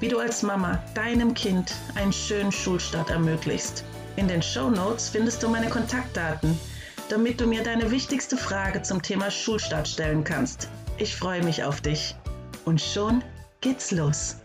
[0.00, 3.84] wie du als Mama deinem Kind einen schönen Schulstart ermöglichst.
[4.16, 6.58] In den Show Notes findest du meine Kontaktdaten,
[7.08, 10.68] damit du mir deine wichtigste Frage zum Thema Schulstart stellen kannst.
[10.98, 12.16] Ich freue mich auf dich.
[12.64, 13.22] Und schon
[13.60, 14.36] geht's los.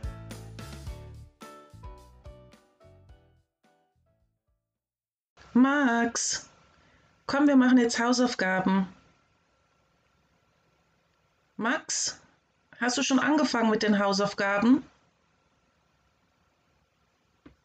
[5.53, 6.49] Max,
[7.25, 8.87] komm, wir machen jetzt Hausaufgaben.
[11.57, 12.19] Max,
[12.79, 14.83] hast du schon angefangen mit den Hausaufgaben?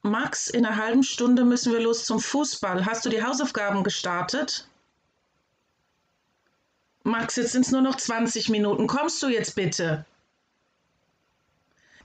[0.07, 2.87] Max, in einer halben Stunde müssen wir los zum Fußball.
[2.87, 4.69] Hast du die Hausaufgaben gestartet?
[7.03, 8.87] Max, jetzt sind es nur noch 20 Minuten.
[8.87, 10.05] Kommst du jetzt bitte?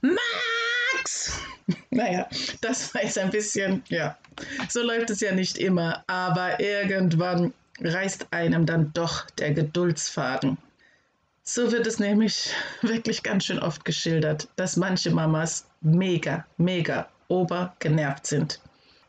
[0.00, 1.40] Max!
[1.90, 2.26] Naja,
[2.60, 4.18] das war jetzt ein bisschen, ja,
[4.68, 10.58] so läuft es ja nicht immer, aber irgendwann reißt einem dann doch der Geduldsfaden.
[11.44, 18.26] So wird es nämlich wirklich ganz schön oft geschildert, dass manche Mamas mega, mega obergenervt
[18.26, 18.60] sind,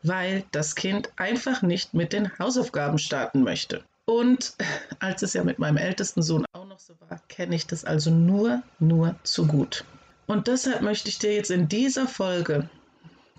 [0.02, 3.84] weil das Kind einfach nicht mit den Hausaufgaben starten möchte.
[4.06, 4.54] Und
[4.98, 8.10] als es ja mit meinem ältesten Sohn auch noch so war, kenne ich das also
[8.10, 9.84] nur, nur zu gut.
[10.26, 12.68] Und deshalb möchte ich dir jetzt in dieser Folge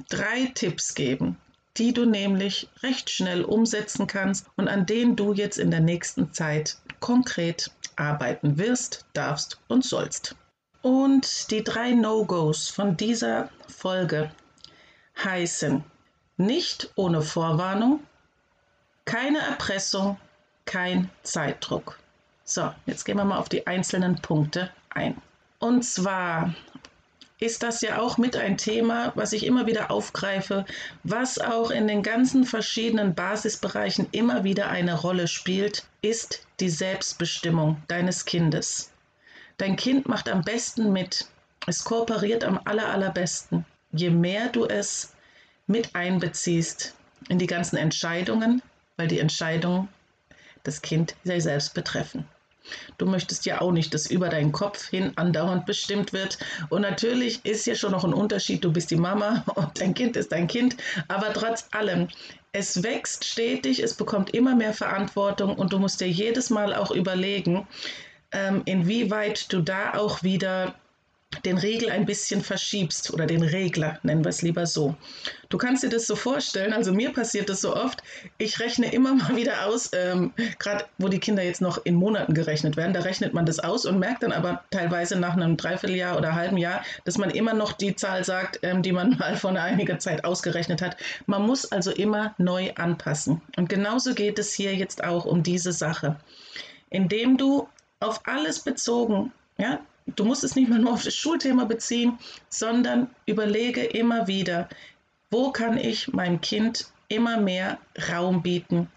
[0.10, 1.38] drei Tipps geben,
[1.78, 6.32] die du nämlich recht schnell umsetzen kannst und an denen du jetzt in der nächsten
[6.32, 10.36] Zeit konkret arbeiten wirst, darfst und sollst.
[10.82, 14.32] Und die drei No-Gos von dieser Folge
[15.24, 15.84] heißen
[16.38, 18.02] nicht ohne Vorwarnung,
[19.06, 20.18] keine Erpressung,
[20.66, 22.00] kein Zeitdruck.
[22.44, 25.22] So, jetzt gehen wir mal auf die einzelnen Punkte ein.
[25.60, 26.54] Und zwar
[27.40, 30.66] ist das ja auch mit ein Thema, was ich immer wieder aufgreife,
[31.04, 37.82] was auch in den ganzen verschiedenen Basisbereichen immer wieder eine Rolle spielt, ist die Selbstbestimmung
[37.88, 38.92] deines Kindes.
[39.58, 41.28] Dein Kind macht am besten mit.
[41.68, 45.14] Es kooperiert am aller, allerbesten je mehr du es
[45.68, 46.94] mit einbeziehst
[47.30, 48.62] in die ganzen Entscheidungen,
[48.98, 49.88] weil die Entscheidungen
[50.64, 52.28] das Kind selbst betreffen.
[52.98, 56.40] Du möchtest ja auch nicht, dass über deinen Kopf hin andauernd bestimmt wird.
[56.70, 58.64] Und natürlich ist ja schon noch ein Unterschied.
[58.64, 60.76] Du bist die Mama und dein Kind ist dein Kind.
[61.08, 62.08] Aber trotz allem,
[62.52, 66.92] es wächst stetig, es bekommt immer mehr Verantwortung und du musst dir jedes Mal auch
[66.92, 67.68] überlegen,
[68.32, 70.74] ähm, inwieweit du da auch wieder
[71.44, 74.96] den Regel ein bisschen verschiebst oder den Regler, nennen wir es lieber so.
[75.50, 78.02] Du kannst dir das so vorstellen, also mir passiert das so oft,
[78.38, 82.34] ich rechne immer mal wieder aus, ähm, gerade wo die Kinder jetzt noch in Monaten
[82.34, 86.18] gerechnet werden, da rechnet man das aus und merkt dann aber teilweise nach einem Dreivierteljahr
[86.18, 89.52] oder halben Jahr, dass man immer noch die Zahl sagt, ähm, die man mal vor
[89.52, 90.98] einiger Zeit ausgerechnet hat.
[91.26, 93.42] Man muss also immer neu anpassen.
[93.58, 96.18] Und genauso geht es hier jetzt auch um diese Sache.
[96.90, 97.68] Indem du
[98.00, 102.18] auf alles bezogen, ja, du musst es nicht mal nur auf das Schulthema beziehen,
[102.50, 104.70] sondern überlege immer wieder,
[105.32, 107.78] wo kann ich meinem Kind immer mehr
[108.10, 108.90] Raum bieten,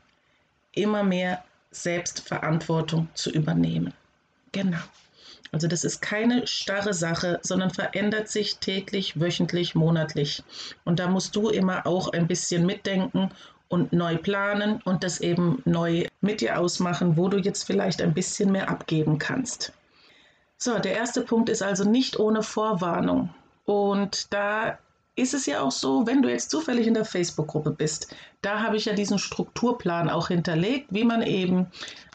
[0.73, 3.93] immer mehr Selbstverantwortung zu übernehmen.
[4.53, 4.79] Genau.
[5.51, 10.43] Also das ist keine starre Sache, sondern verändert sich täglich, wöchentlich, monatlich.
[10.85, 13.31] Und da musst du immer auch ein bisschen mitdenken
[13.69, 18.15] und neu planen und das eben neu mit dir ausmachen, wo du jetzt vielleicht ein
[18.15, 19.73] bisschen mehr abgeben kannst.
[20.59, 23.31] So, der erste Punkt ist also nicht ohne Vorwarnung.
[23.65, 24.79] Und da
[25.15, 28.77] ist es ja auch so, wenn du jetzt zufällig in der Facebook-Gruppe bist, da habe
[28.77, 31.67] ich ja diesen Strukturplan auch hinterlegt, wie man eben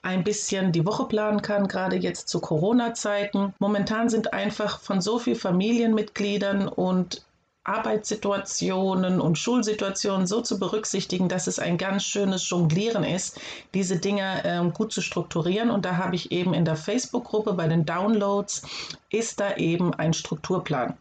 [0.02, 3.54] ein bisschen die Woche planen kann, gerade jetzt zu Corona-Zeiten.
[3.60, 7.26] Momentan sind einfach von so vielen Familienmitgliedern und
[7.66, 13.40] Arbeitssituationen und Schulsituationen so zu berücksichtigen, dass es ein ganz schönes Jonglieren ist,
[13.74, 15.70] diese Dinge ähm, gut zu strukturieren.
[15.70, 18.64] Und da habe ich eben in der Facebook-Gruppe bei den Downloads,
[19.10, 20.98] ist da eben ein Strukturplan.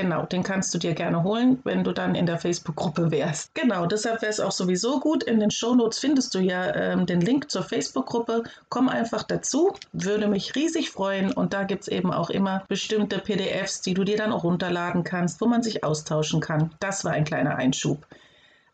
[0.00, 3.54] Genau, den kannst du dir gerne holen, wenn du dann in der Facebook-Gruppe wärst.
[3.54, 5.22] Genau, deshalb wäre es auch sowieso gut.
[5.24, 8.44] In den Shownotes findest du ja ähm, den Link zur Facebook-Gruppe.
[8.70, 11.32] Komm einfach dazu, würde mich riesig freuen.
[11.32, 15.04] Und da gibt es eben auch immer bestimmte PDFs, die du dir dann auch runterladen
[15.04, 16.70] kannst, wo man sich austauschen kann.
[16.80, 18.06] Das war ein kleiner Einschub.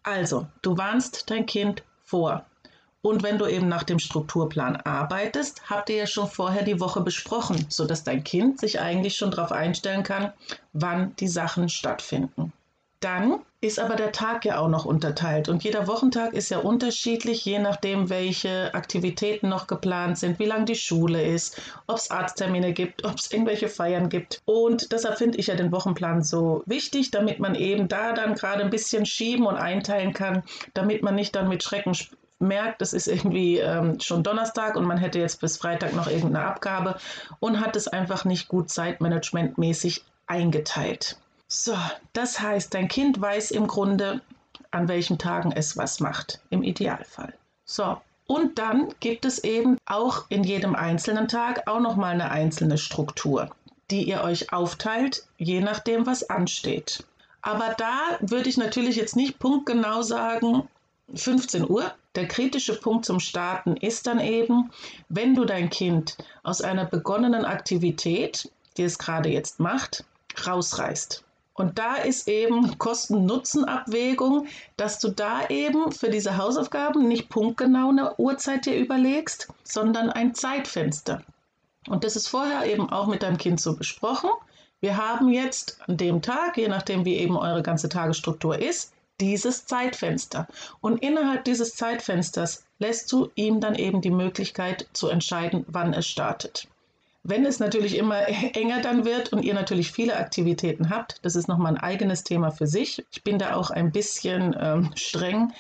[0.05, 2.46] Also, du warnst dein Kind vor.
[3.03, 7.01] Und wenn du eben nach dem Strukturplan arbeitest, habt ihr ja schon vorher die Woche
[7.01, 10.33] besprochen, sodass dein Kind sich eigentlich schon darauf einstellen kann,
[10.73, 12.53] wann die Sachen stattfinden.
[13.01, 17.45] Dann ist aber der Tag ja auch noch unterteilt und jeder Wochentag ist ja unterschiedlich,
[17.45, 22.73] je nachdem, welche Aktivitäten noch geplant sind, wie lang die Schule ist, ob es Arzttermine
[22.73, 24.41] gibt, ob es irgendwelche Feiern gibt.
[24.45, 28.63] Und deshalb finde ich ja den Wochenplan so wichtig, damit man eben da dann gerade
[28.65, 31.95] ein bisschen schieben und einteilen kann, damit man nicht dann mit Schrecken
[32.38, 36.44] merkt, es ist irgendwie ähm, schon Donnerstag und man hätte jetzt bis Freitag noch irgendeine
[36.44, 36.97] Abgabe
[37.41, 41.19] und hat es einfach nicht gut zeitmanagementmäßig eingeteilt.
[41.49, 41.77] So,
[42.12, 44.21] das heißt, dein Kind weiß im Grunde,
[44.71, 47.33] an welchen Tagen es was macht, im Idealfall.
[47.65, 52.77] So, und dann gibt es eben auch in jedem einzelnen Tag auch nochmal eine einzelne
[52.77, 53.50] Struktur,
[53.91, 57.05] die ihr euch aufteilt, je nachdem, was ansteht.
[57.41, 60.69] Aber da würde ich natürlich jetzt nicht punktgenau sagen,
[61.15, 61.94] 15 Uhr.
[62.17, 64.71] Der kritische Punkt zum Starten ist dann eben,
[65.11, 70.05] wenn du dein Kind aus einer begonnenen Aktivität, die es gerade jetzt macht,
[70.47, 71.23] rausreißt.
[71.53, 74.47] Und da ist eben Kosten-Nutzen-Abwägung,
[74.79, 80.35] dass du da eben für diese Hausaufgaben nicht punktgenau eine Uhrzeit dir überlegst, sondern ein
[80.35, 81.23] Zeitfenster.
[81.87, 84.31] Und das ist vorher eben auch mit deinem Kind so besprochen.
[84.81, 89.67] Wir haben jetzt an dem Tag, je nachdem wie eben eure ganze Tagesstruktur ist, dieses
[89.67, 90.47] Zeitfenster.
[90.81, 96.07] Und innerhalb dieses Zeitfensters lässt du ihm dann eben die Möglichkeit zu entscheiden, wann es
[96.07, 96.69] startet.
[97.23, 101.49] Wenn es natürlich immer enger dann wird und ihr natürlich viele Aktivitäten habt, das ist
[101.49, 103.05] nochmal ein eigenes Thema für sich.
[103.11, 105.53] Ich bin da auch ein bisschen ähm, streng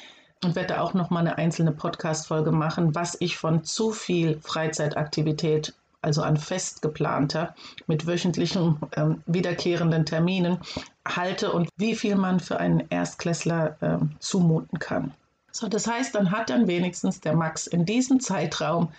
[0.44, 5.74] und werde da auch nochmal eine einzelne Podcast-Folge machen, was ich von zu viel Freizeitaktivität,
[6.02, 7.54] also an fest geplanter,
[7.86, 10.58] mit wöchentlichen ähm, wiederkehrenden Terminen
[11.06, 15.12] halte und wie viel man für einen Erstklässler ähm, zumuten kann.
[15.52, 18.92] So, das heißt, dann hat dann wenigstens der Max in diesem Zeitraum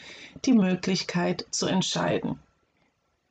[0.45, 2.39] die Möglichkeit zu entscheiden.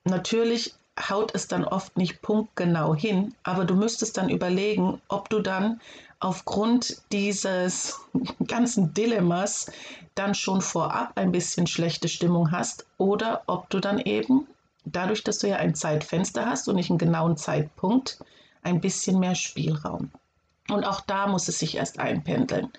[0.04, 0.74] Natürlich
[1.10, 5.80] haut es dann oft nicht punktgenau hin, aber du müsstest dann überlegen, ob du dann
[6.20, 8.00] aufgrund dieses
[8.46, 9.70] ganzen Dilemmas
[10.14, 14.46] dann schon vorab ein bisschen schlechte Stimmung hast oder ob du dann eben,
[14.84, 18.18] dadurch, dass du ja ein Zeitfenster hast und nicht einen genauen Zeitpunkt,
[18.62, 20.10] ein bisschen mehr Spielraum.
[20.68, 22.72] Und auch da muss es sich erst einpendeln.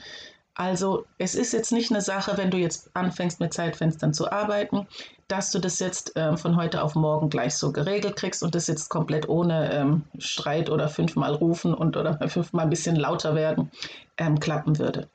[0.57, 4.88] Also es ist jetzt nicht eine Sache, wenn du jetzt anfängst mit Zeitfenstern zu arbeiten,
[5.27, 8.65] dass du das jetzt äh, von heute auf morgen gleich so geregelt kriegst und das
[8.65, 13.69] jetzt komplett ohne ähm, Streit oder fünfmal rufen und oder fünfmal ein bisschen lauter werden
[14.18, 15.07] ähm, klappen würde.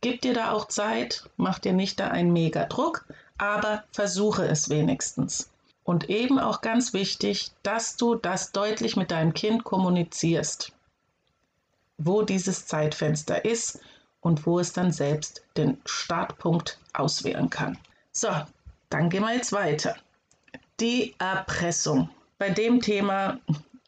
[0.00, 3.04] Gib dir da auch Zeit, mach dir nicht da einen mega Druck,
[3.36, 5.50] aber versuche es wenigstens.
[5.82, 10.70] Und eben auch ganz wichtig, dass du das deutlich mit deinem Kind kommunizierst,
[11.98, 13.80] wo dieses Zeitfenster ist
[14.24, 17.78] und wo es dann selbst den Startpunkt auswählen kann.
[18.10, 18.28] So,
[18.88, 19.96] dann gehen wir jetzt weiter.
[20.80, 22.08] Die Erpressung.
[22.38, 23.38] Bei dem Thema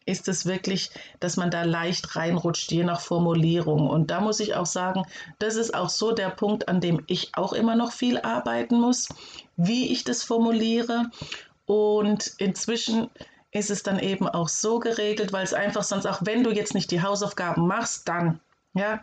[0.04, 0.90] ist es wirklich,
[1.20, 3.88] dass man da leicht reinrutscht, je nach Formulierung.
[3.88, 5.04] Und da muss ich auch sagen,
[5.38, 9.08] das ist auch so der Punkt, an dem ich auch immer noch viel arbeiten muss,
[9.56, 11.10] wie ich das formuliere.
[11.64, 13.08] Und inzwischen
[13.52, 16.74] ist es dann eben auch so geregelt, weil es einfach sonst auch, wenn du jetzt
[16.74, 18.40] nicht die Hausaufgaben machst, dann,
[18.74, 19.02] ja,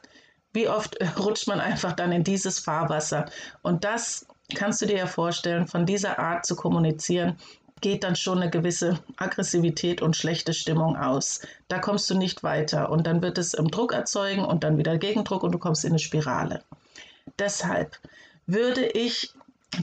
[0.54, 3.26] wie oft rutscht man einfach dann in dieses Fahrwasser?
[3.62, 7.38] Und das kannst du dir ja vorstellen, von dieser Art zu kommunizieren,
[7.82, 11.42] geht dann schon eine gewisse Aggressivität und schlechte Stimmung aus.
[11.68, 15.44] Da kommst du nicht weiter und dann wird es Druck erzeugen und dann wieder Gegendruck
[15.44, 16.64] und du kommst in eine Spirale.
[17.38, 17.98] Deshalb
[18.46, 19.34] würde ich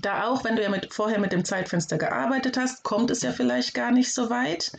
[0.01, 3.33] da auch, wenn du ja mit, vorher mit dem Zeitfenster gearbeitet hast, kommt es ja
[3.33, 4.73] vielleicht gar nicht so weit.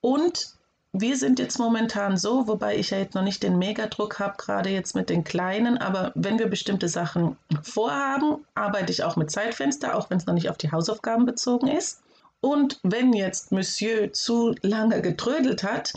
[0.00, 0.57] Und
[0.92, 4.70] wir sind jetzt momentan so, wobei ich ja jetzt noch nicht den Megadruck habe, gerade
[4.70, 9.96] jetzt mit den Kleinen, aber wenn wir bestimmte Sachen vorhaben, arbeite ich auch mit Zeitfenster,
[9.96, 12.02] auch wenn es noch nicht auf die Hausaufgaben bezogen ist.
[12.40, 15.92] Und wenn jetzt Monsieur zu lange getrödelt hat,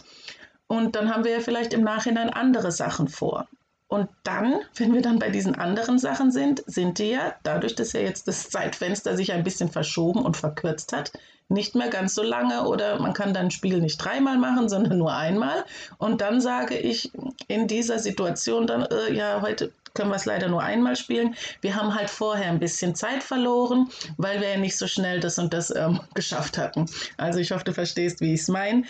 [0.68, 3.48] und dann haben wir ja vielleicht im Nachhinein andere Sachen vor.
[3.90, 7.92] Und dann, wenn wir dann bei diesen anderen Sachen sind, sind die ja, dadurch, dass
[7.92, 11.12] ja jetzt das Zeitfenster sich ein bisschen verschoben und verkürzt hat,
[11.52, 14.98] nicht mehr ganz so lange oder man kann dann ein Spiel nicht dreimal machen, sondern
[14.98, 15.66] nur einmal.
[15.98, 17.12] Und dann sage ich
[17.48, 21.36] in dieser Situation dann, äh, ja, heute können wir es leider nur einmal spielen.
[21.60, 25.38] Wir haben halt vorher ein bisschen Zeit verloren, weil wir ja nicht so schnell das
[25.38, 26.86] und das ähm, geschafft hatten.
[27.18, 28.84] Also ich hoffe, du verstehst, wie ich es meine.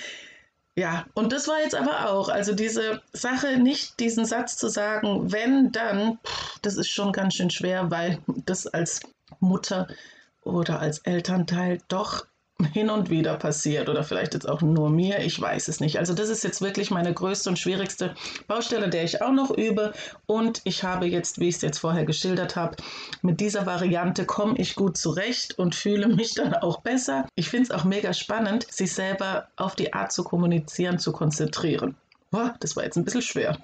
[0.76, 5.32] Ja, und das war jetzt aber auch, also diese Sache, nicht diesen Satz zu sagen,
[5.32, 6.18] wenn, dann,
[6.62, 9.02] das ist schon ganz schön schwer, weil das als
[9.40, 9.88] Mutter
[10.44, 12.26] oder als Elternteil doch
[12.64, 16.00] hin und wieder passiert oder vielleicht jetzt auch nur mir, ich weiß es nicht.
[16.00, 18.16] Also das ist jetzt wirklich meine größte und schwierigste
[18.48, 19.94] Baustelle, der ich auch noch übe
[20.26, 22.78] und ich habe jetzt, wie ich es jetzt vorher geschildert habe,
[23.22, 27.28] mit dieser Variante komme ich gut zurecht und fühle mich dann auch besser.
[27.36, 31.96] Ich finde es auch mega spannend, sich selber auf die Art zu kommunizieren, zu konzentrieren.
[32.32, 33.58] Oh, das war jetzt ein bisschen schwer.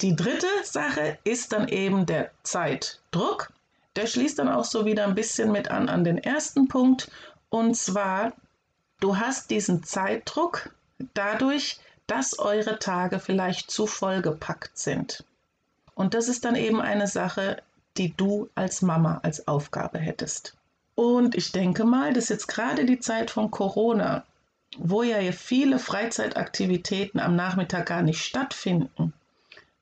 [0.00, 3.52] Die dritte Sache ist dann eben der Zeitdruck.
[3.94, 7.10] Der schließt dann auch so wieder ein bisschen mit an an den ersten Punkt.
[7.52, 8.32] Und zwar,
[9.00, 10.74] du hast diesen Zeitdruck
[11.12, 15.22] dadurch, dass eure Tage vielleicht zu vollgepackt sind.
[15.94, 17.62] Und das ist dann eben eine Sache,
[17.98, 20.56] die du als Mama als Aufgabe hättest.
[20.94, 24.24] Und ich denke mal, dass jetzt gerade die Zeit von Corona,
[24.78, 29.12] wo ja viele Freizeitaktivitäten am Nachmittag gar nicht stattfinden,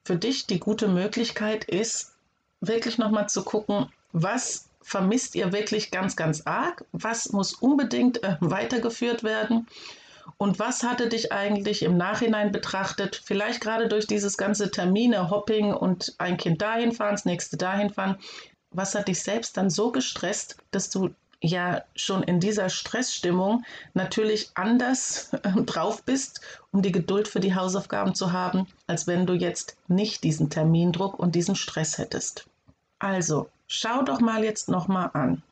[0.03, 2.17] für dich die gute Möglichkeit ist,
[2.61, 8.37] wirklich nochmal zu gucken, was vermisst ihr wirklich ganz, ganz arg, was muss unbedingt äh,
[8.41, 9.67] weitergeführt werden
[10.39, 15.73] und was hatte dich eigentlich im Nachhinein betrachtet, vielleicht gerade durch dieses ganze Termine, Hopping
[15.73, 18.17] und ein Kind dahin fahren, das nächste dahin fahren,
[18.71, 21.11] was hat dich selbst dann so gestresst, dass du
[21.43, 27.55] ja schon in dieser Stressstimmung natürlich anders äh, drauf bist, um die Geduld für die
[27.55, 32.47] Hausaufgaben zu haben, als wenn du jetzt nicht diesen Termindruck und diesen Stress hättest.
[32.99, 35.43] Also, schau doch mal jetzt nochmal an.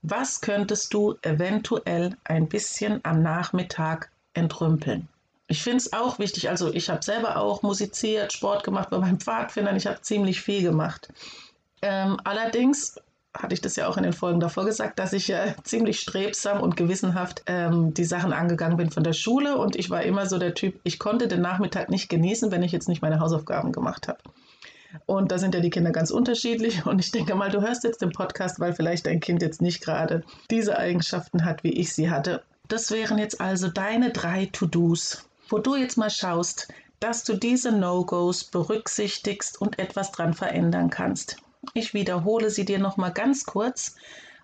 [0.00, 5.06] Was könntest du eventuell ein bisschen am Nachmittag entrümpeln?
[5.48, 9.20] Ich finde es auch wichtig, also ich habe selber auch musiziert, Sport gemacht bei meinen
[9.20, 11.10] Pfadfindern, ich habe ziemlich viel gemacht.
[11.82, 12.96] Ähm, allerdings
[13.34, 16.62] hatte ich das ja auch in den Folgen davor gesagt, dass ich ja ziemlich strebsam
[16.62, 20.38] und gewissenhaft ähm, die Sachen angegangen bin von der Schule und ich war immer so
[20.38, 24.08] der Typ, ich konnte den Nachmittag nicht genießen, wenn ich jetzt nicht meine Hausaufgaben gemacht
[24.08, 24.20] habe.
[25.06, 26.86] Und da sind ja die Kinder ganz unterschiedlich.
[26.86, 29.82] Und ich denke mal, du hörst jetzt den Podcast, weil vielleicht dein Kind jetzt nicht
[29.82, 32.42] gerade diese Eigenschaften hat, wie ich sie hatte.
[32.68, 36.68] Das wären jetzt also deine drei To-Dos, wo du jetzt mal schaust,
[37.00, 41.36] dass du diese No-Gos berücksichtigst und etwas dran verändern kannst.
[41.74, 43.96] Ich wiederhole sie dir noch mal ganz kurz.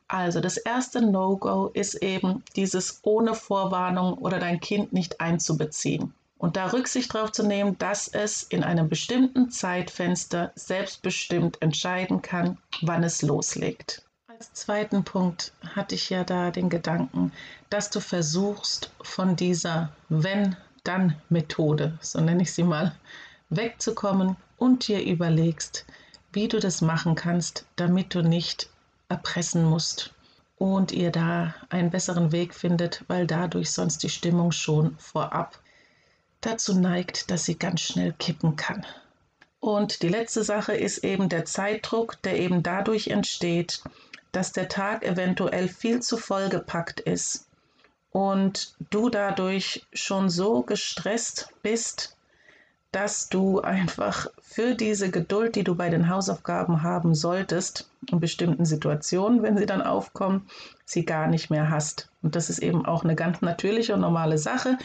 [0.08, 6.56] Also das erste No-Go ist eben dieses ohne Vorwarnung oder dein Kind nicht einzubeziehen und
[6.56, 13.04] da Rücksicht darauf zu nehmen, dass es in einem bestimmten Zeitfenster selbstbestimmt entscheiden kann, wann
[13.04, 14.04] es loslegt.
[14.26, 17.32] Als zweiten Punkt hatte ich ja da den Gedanken,
[17.70, 22.94] dass du versuchst von dieser Wenn-Dann-Methode, so nenne ich sie mal,
[23.48, 25.86] wegzukommen und dir überlegst,
[26.32, 28.68] wie du das machen kannst, damit du nicht
[29.08, 30.12] erpressen musst
[30.56, 35.60] und ihr da einen besseren Weg findet, weil dadurch sonst die Stimmung schon vorab
[36.46, 38.84] dazu neigt, dass sie ganz schnell kippen kann.
[39.60, 43.82] Und die letzte Sache ist eben der Zeitdruck, der eben dadurch entsteht,
[44.30, 47.46] dass der Tag eventuell viel zu voll gepackt ist
[48.10, 52.16] und du dadurch schon so gestresst bist,
[52.92, 58.64] dass du einfach für diese Geduld, die du bei den Hausaufgaben haben solltest, in bestimmten
[58.64, 60.46] Situationen, wenn sie dann aufkommen,
[60.84, 62.08] sie gar nicht mehr hast.
[62.22, 64.78] Und das ist eben auch eine ganz natürliche und normale Sache.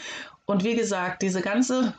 [0.50, 1.94] Und wie gesagt, diese ganze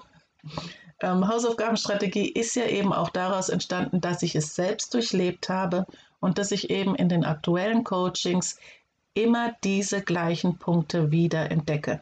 [0.99, 5.85] ähm, Hausaufgabenstrategie ist ja eben auch daraus entstanden, dass ich es selbst durchlebt habe
[6.19, 8.59] und dass ich eben in den aktuellen Coachings
[9.13, 12.01] immer diese gleichen Punkte wieder entdecke.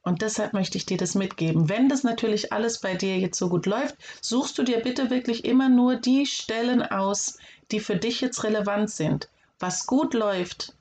[0.00, 1.68] Und deshalb möchte ich dir das mitgeben.
[1.68, 5.44] Wenn das natürlich alles bei dir jetzt so gut läuft, suchst du dir bitte wirklich
[5.44, 7.36] immer nur die Stellen aus,
[7.72, 9.28] die für dich jetzt relevant sind.
[9.58, 10.74] Was gut läuft,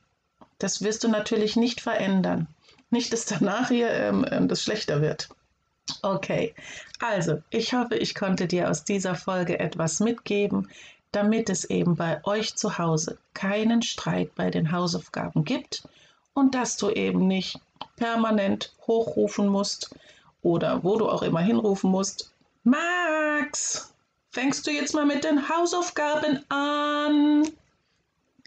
[0.59, 2.47] das wirst du natürlich nicht verändern.
[2.89, 5.29] Nicht, dass danach hier ähm, ähm das schlechter wird.
[6.01, 6.53] Okay,
[6.99, 10.69] also ich hoffe, ich konnte dir aus dieser Folge etwas mitgeben,
[11.11, 15.83] damit es eben bei euch zu Hause keinen Streit bei den Hausaufgaben gibt
[16.33, 17.59] und dass du eben nicht
[17.95, 19.95] permanent hochrufen musst
[20.41, 22.31] oder wo du auch immer hinrufen musst.
[22.63, 23.93] Max,
[24.31, 27.47] fängst du jetzt mal mit den Hausaufgaben an?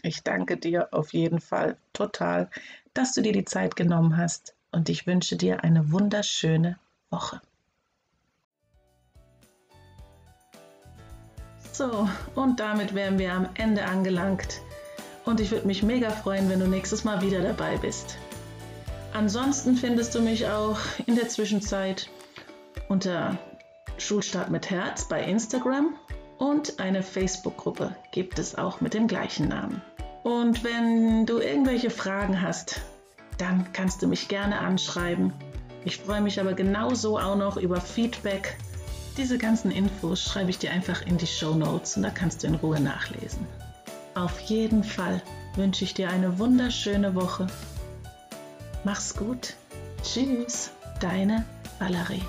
[0.01, 2.49] Ich danke dir auf jeden Fall total,
[2.93, 6.77] dass du dir die Zeit genommen hast und ich wünsche dir eine wunderschöne
[7.09, 7.41] Woche.
[11.71, 14.61] So, und damit wären wir am Ende angelangt.
[15.25, 18.17] Und ich würde mich mega freuen, wenn du nächstes Mal wieder dabei bist.
[19.13, 22.09] Ansonsten findest du mich auch in der Zwischenzeit
[22.89, 23.37] unter
[23.97, 25.95] Schulstart mit Herz bei Instagram
[26.37, 29.81] und eine Facebook-Gruppe gibt es auch mit dem gleichen Namen.
[30.23, 32.81] Und wenn du irgendwelche Fragen hast,
[33.37, 35.33] dann kannst du mich gerne anschreiben.
[35.85, 38.57] Ich freue mich aber genauso auch noch über Feedback.
[39.17, 42.47] Diese ganzen Infos schreibe ich dir einfach in die Show Notes und da kannst du
[42.47, 43.45] in Ruhe nachlesen.
[44.15, 45.21] Auf jeden Fall
[45.55, 47.47] wünsche ich dir eine wunderschöne Woche
[48.83, 49.53] Mach's gut.
[50.03, 51.45] Tschüss, deine
[51.79, 52.21] Valerie.